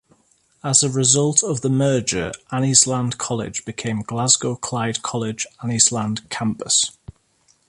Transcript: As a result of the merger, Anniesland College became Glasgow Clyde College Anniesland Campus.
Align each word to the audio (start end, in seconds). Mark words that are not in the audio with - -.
As 0.63 0.81
a 0.81 0.89
result 0.89 1.43
of 1.43 1.61
the 1.61 1.69
merger, 1.69 2.31
Anniesland 2.51 3.19
College 3.19 3.63
became 3.65 4.01
Glasgow 4.01 4.55
Clyde 4.55 5.03
College 5.03 5.45
Anniesland 5.61 6.27
Campus. 6.29 6.97